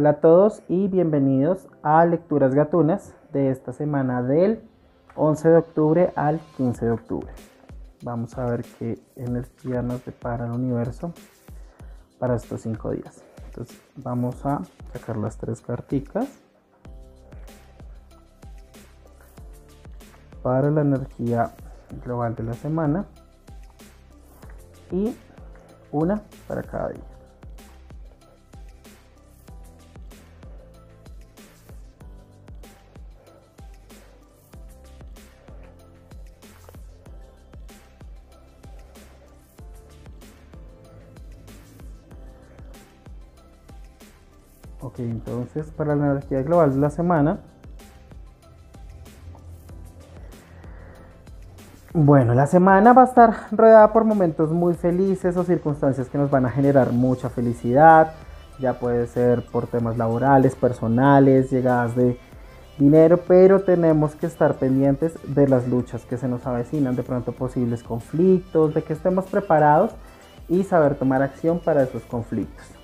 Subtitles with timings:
[0.00, 4.62] Hola a todos y bienvenidos a Lecturas Gatunas de esta semana del
[5.16, 7.32] 11 de octubre al 15 de octubre.
[8.04, 11.12] Vamos a ver qué energía nos depara el universo
[12.20, 13.24] para estos cinco días.
[13.46, 16.28] Entonces vamos a sacar las tres carticas
[20.44, 21.50] para la energía
[22.04, 23.04] global de la semana
[24.92, 25.12] y
[25.90, 27.17] una para cada día.
[44.80, 47.40] Ok, entonces para la energía global de la semana.
[51.92, 56.30] Bueno, la semana va a estar rodeada por momentos muy felices o circunstancias que nos
[56.30, 58.12] van a generar mucha felicidad.
[58.60, 62.16] Ya puede ser por temas laborales, personales, llegadas de
[62.78, 67.32] dinero, pero tenemos que estar pendientes de las luchas que se nos avecinan, de pronto
[67.32, 69.92] posibles conflictos, de que estemos preparados
[70.48, 72.77] y saber tomar acción para esos conflictos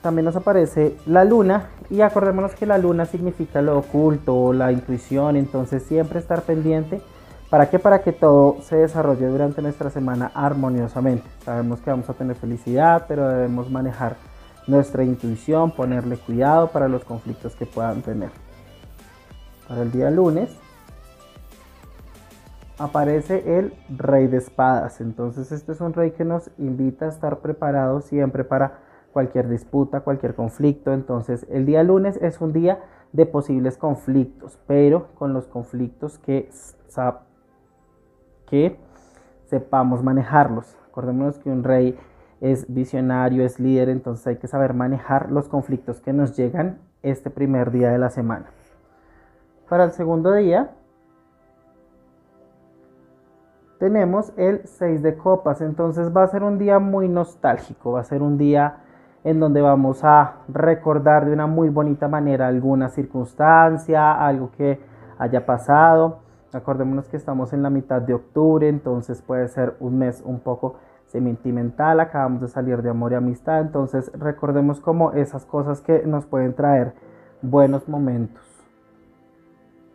[0.00, 5.36] también nos aparece la luna y acordémonos que la luna significa lo oculto, la intuición,
[5.36, 7.02] entonces siempre estar pendiente.
[7.50, 7.80] ¿Para qué?
[7.80, 11.28] Para que todo se desarrolle durante nuestra semana armoniosamente.
[11.44, 14.14] Sabemos que vamos a tener felicidad, pero debemos manejar
[14.68, 18.30] nuestra intuición, ponerle cuidado para los conflictos que puedan tener.
[19.66, 20.50] Para el día lunes
[22.78, 25.00] aparece el rey de espadas.
[25.00, 30.00] Entonces este es un rey que nos invita a estar preparados siempre para cualquier disputa,
[30.00, 30.92] cualquier conflicto.
[30.92, 32.80] Entonces el día lunes es un día
[33.12, 36.48] de posibles conflictos, pero con los conflictos que,
[39.46, 40.76] sepamos manejarlos.
[40.88, 41.98] Acordémonos que un rey
[42.40, 47.30] es visionario, es líder, entonces hay que saber manejar los conflictos que nos llegan este
[47.30, 48.46] primer día de la semana.
[49.68, 50.70] Para el segundo día
[53.78, 58.04] tenemos el 6 de copas, entonces va a ser un día muy nostálgico, va a
[58.04, 58.82] ser un día
[59.24, 64.80] en donde vamos a recordar de una muy bonita manera alguna circunstancia, algo que
[65.18, 66.20] haya pasado.
[66.52, 70.76] Acordémonos que estamos en la mitad de octubre, entonces puede ser un mes un poco
[71.06, 76.26] sentimental, acabamos de salir de amor y amistad, entonces recordemos como esas cosas que nos
[76.26, 76.94] pueden traer
[77.42, 78.44] buenos momentos.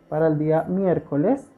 [0.08, 1.50] Para el día miércoles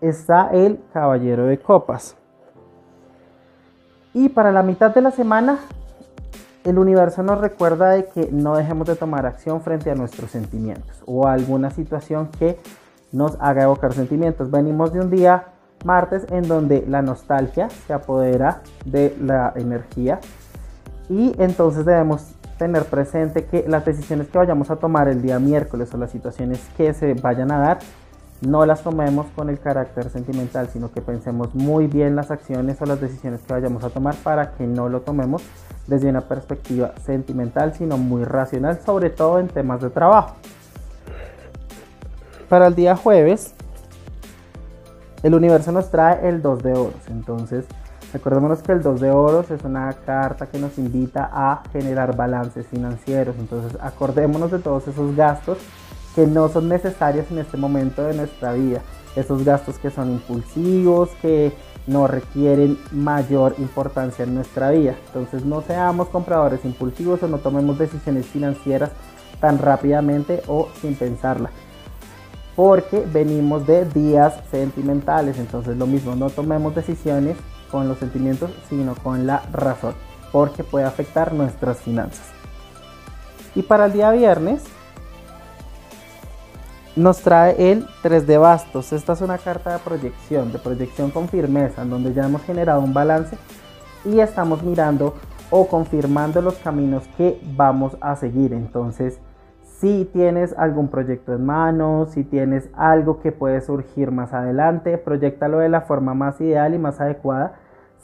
[0.00, 2.16] está el caballero de copas.
[4.14, 5.58] Y para la mitad de la semana,
[6.62, 11.02] el universo nos recuerda de que no dejemos de tomar acción frente a nuestros sentimientos
[11.04, 12.58] o alguna situación que
[13.10, 14.52] nos haga evocar sentimientos.
[14.52, 15.48] Venimos de un día
[15.84, 20.20] martes en donde la nostalgia se apodera de la energía
[21.10, 25.92] y entonces debemos tener presente que las decisiones que vayamos a tomar el día miércoles
[25.92, 27.78] o las situaciones que se vayan a dar
[28.40, 32.86] no las tomemos con el carácter sentimental, sino que pensemos muy bien las acciones o
[32.86, 35.42] las decisiones que vayamos a tomar para que no lo tomemos
[35.86, 40.36] desde una perspectiva sentimental, sino muy racional, sobre todo en temas de trabajo.
[42.48, 43.54] Para el día jueves,
[45.22, 47.64] el universo nos trae el 2 de oros, entonces
[48.12, 52.66] recordémonos que el 2 de oros es una carta que nos invita a generar balances
[52.66, 55.58] financieros, entonces acordémonos de todos esos gastos
[56.14, 58.82] que no son necesarias en este momento de nuestra vida.
[59.16, 61.52] Esos gastos que son impulsivos, que
[61.86, 64.94] no requieren mayor importancia en nuestra vida.
[65.06, 68.90] Entonces no seamos compradores impulsivos o no tomemos decisiones financieras
[69.40, 71.50] tan rápidamente o sin pensarla.
[72.56, 75.38] Porque venimos de días sentimentales.
[75.38, 77.36] Entonces lo mismo, no tomemos decisiones
[77.70, 79.94] con los sentimientos, sino con la razón.
[80.32, 82.26] Porque puede afectar nuestras finanzas.
[83.54, 84.62] Y para el día viernes
[86.96, 88.92] nos trae el 3 de bastos.
[88.92, 92.80] Esta es una carta de proyección, de proyección con firmeza, en donde ya hemos generado
[92.80, 93.36] un balance
[94.04, 95.14] y estamos mirando
[95.50, 98.52] o confirmando los caminos que vamos a seguir.
[98.52, 99.18] Entonces,
[99.62, 105.58] si tienes algún proyecto en mano, si tienes algo que puede surgir más adelante, proyectalo
[105.58, 107.54] de la forma más ideal y más adecuada,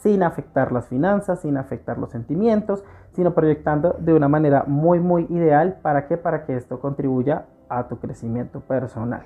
[0.00, 5.26] sin afectar las finanzas, sin afectar los sentimientos, sino proyectando de una manera muy, muy
[5.28, 5.78] ideal.
[5.82, 6.16] ¿Para qué?
[6.16, 9.22] Para que esto contribuya a tu crecimiento personal.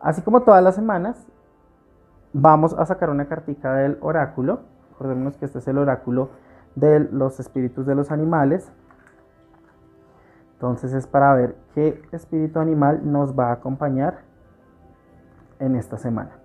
[0.00, 1.26] Así como todas las semanas,
[2.32, 4.60] vamos a sacar una cartica del oráculo.
[4.92, 6.30] Recordemos que este es el oráculo
[6.74, 8.72] de los espíritus de los animales.
[10.54, 14.18] Entonces es para ver qué espíritu animal nos va a acompañar
[15.58, 16.39] en esta semana.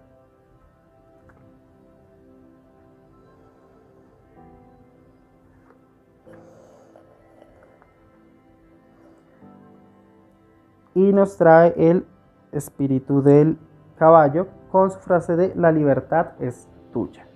[10.95, 12.06] Y nos trae el
[12.51, 13.57] espíritu del
[14.00, 17.27] caballo con su frase de la libertad es tuya.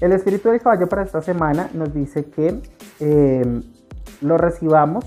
[0.00, 2.60] El espíritu del caballo para esta semana nos dice que
[3.00, 3.62] eh,
[4.20, 5.04] lo recibamos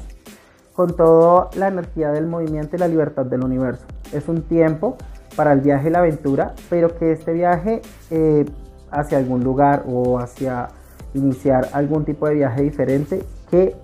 [0.73, 3.85] con toda la energía del movimiento y la libertad del universo.
[4.13, 4.97] Es un tiempo
[5.35, 8.45] para el viaje y la aventura, pero que este viaje eh,
[8.91, 10.69] hacia algún lugar o hacia
[11.13, 13.75] iniciar algún tipo de viaje diferente que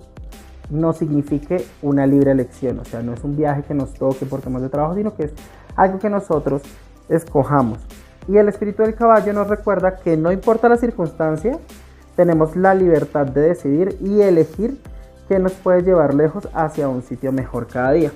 [0.72, 4.40] no signifique una libre elección, o sea, no es un viaje que nos toque por
[4.40, 5.32] temas de trabajo, sino que es
[5.76, 6.62] algo que nosotros
[7.08, 7.78] escojamos.
[8.26, 11.58] Y el espíritu del caballo nos recuerda que no importa la circunstancia,
[12.16, 14.80] tenemos la libertad de decidir y elegir
[15.28, 18.10] qué nos puede llevar lejos hacia un sitio mejor cada día,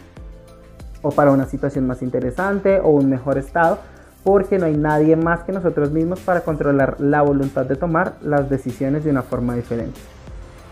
[1.02, 3.78] o para una situación más interesante o un mejor estado,
[4.24, 8.48] porque no hay nadie más que nosotros mismos para controlar la voluntad de tomar las
[8.48, 10.15] decisiones de una forma diferente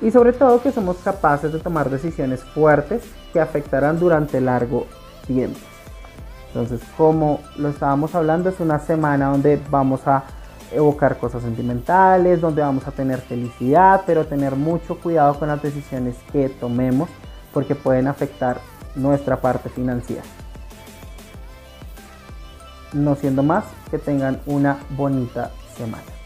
[0.04, 3.02] y sobre todo que somos capaces de tomar decisiones fuertes
[3.32, 4.86] que afectarán durante largo
[5.26, 5.58] tiempo.
[6.48, 10.24] Entonces, como lo estábamos hablando, es una semana donde vamos a
[10.70, 16.16] evocar cosas sentimentales, donde vamos a tener felicidad, pero tener mucho cuidado con las decisiones
[16.30, 17.08] que tomemos
[17.54, 18.58] porque pueden afectar
[18.94, 20.22] nuestra parte financiera.
[22.92, 26.23] No siendo más, que tengan una bonita semana.